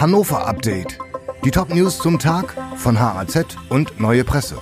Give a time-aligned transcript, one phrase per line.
[0.00, 0.96] Hannover Update.
[1.44, 4.60] Die Top-News zum Tag von HAZ und Neue Presse.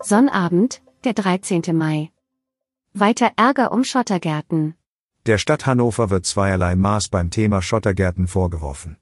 [0.00, 1.62] Sonnabend, der 13.
[1.72, 2.12] Mai.
[2.94, 4.74] Weiter Ärger um Schottergärten.
[5.26, 8.98] Der Stadt Hannover wird zweierlei Maß beim Thema Schottergärten vorgeworfen.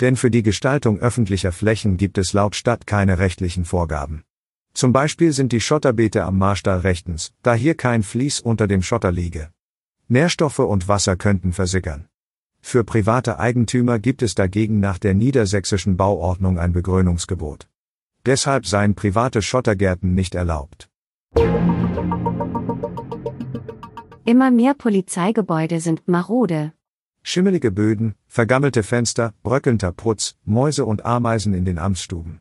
[0.00, 4.24] Denn für die Gestaltung öffentlicher Flächen gibt es laut Stadt keine rechtlichen Vorgaben.
[4.74, 9.12] Zum Beispiel sind die Schotterbeete am Marstall rechtens, da hier kein Vlies unter dem Schotter
[9.12, 9.52] liege.
[10.08, 12.08] Nährstoffe und Wasser könnten versickern.
[12.62, 17.68] Für private Eigentümer gibt es dagegen nach der niedersächsischen Bauordnung ein Begrünungsgebot.
[18.24, 20.88] Deshalb seien private Schottergärten nicht erlaubt.
[24.24, 26.72] Immer mehr Polizeigebäude sind marode.
[27.24, 32.40] Schimmelige Böden, vergammelte Fenster, bröckelnder Putz, Mäuse und Ameisen in den Amtsstuben.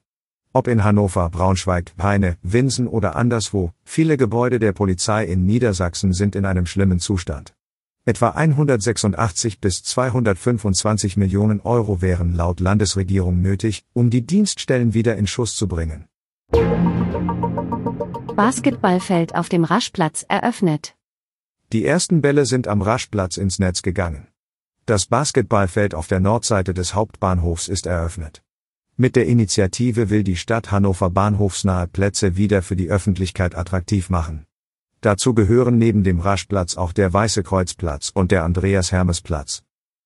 [0.54, 6.36] Ob in Hannover, Braunschweig, Peine, Winsen oder anderswo, viele Gebäude der Polizei in Niedersachsen sind
[6.36, 7.54] in einem schlimmen Zustand.
[8.04, 15.28] Etwa 186 bis 225 Millionen Euro wären laut Landesregierung nötig, um die Dienststellen wieder in
[15.28, 16.08] Schuss zu bringen.
[18.36, 20.96] Basketballfeld auf dem Raschplatz eröffnet.
[21.74, 24.28] Die ersten Bälle sind am Raschplatz ins Netz gegangen.
[24.88, 28.42] Das Basketballfeld auf der Nordseite des Hauptbahnhofs ist eröffnet.
[28.98, 34.48] Mit der Initiative will die Stadt Hannover bahnhofsnahe Plätze wieder für die Öffentlichkeit attraktiv machen.
[35.02, 39.64] Dazu gehören neben dem Raschplatz auch der Weiße Kreuzplatz und der Andreas-Hermes-Platz.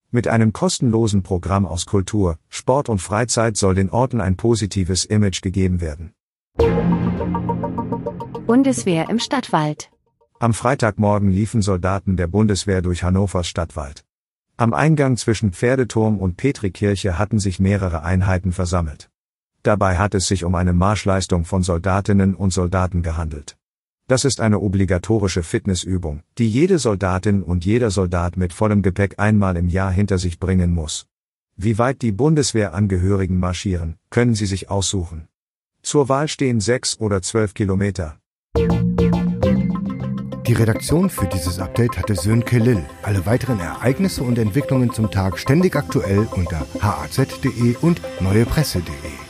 [0.09, 5.41] Mit einem kostenlosen Programm aus Kultur, Sport und Freizeit soll den Orten ein positives Image
[5.41, 6.13] gegeben werden.
[8.47, 9.91] Bundeswehr im Stadtwald.
[10.39, 14.05] Am Freitagmorgen liefen Soldaten der Bundeswehr durch Hannovers Stadtwald.
[14.55, 19.09] Am Eingang zwischen Pferdeturm und Petrikirche hatten sich mehrere Einheiten versammelt.
[19.63, 23.57] Dabei hat es sich um eine Marschleistung von Soldatinnen und Soldaten gehandelt.
[24.07, 29.57] Das ist eine obligatorische Fitnessübung, die jede Soldatin und jeder Soldat mit vollem Gepäck einmal
[29.57, 31.07] im Jahr hinter sich bringen muss.
[31.55, 35.27] Wie weit die Bundeswehrangehörigen marschieren, können sie sich aussuchen.
[35.81, 38.17] Zur Wahl stehen sechs oder zwölf Kilometer.
[40.47, 42.85] Die Redaktion für dieses Update hatte Sönke Lill.
[43.01, 49.24] Alle weiteren Ereignisse und Entwicklungen zum Tag ständig aktuell unter haz.de und neuepresse.de.